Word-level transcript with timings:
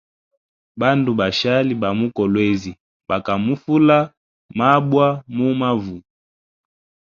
Bandu 0.79 1.11
basheli 1.19 1.73
ba 1.81 1.89
mu 1.99 2.07
Kolwezi 2.17 2.71
bakamufula 3.09 3.97
mabwa 4.57 5.07
mumavu. 5.35 5.97